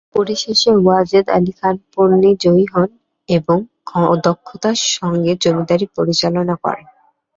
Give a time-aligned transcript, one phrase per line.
[0.15, 2.89] পরিশেষে ওয়াজেদ আলী খান পন্নী জয়ী হন
[3.29, 3.57] এবং
[4.25, 6.85] দক্ষতার সঙ্গে জমিদারি পরিচালনা করেন।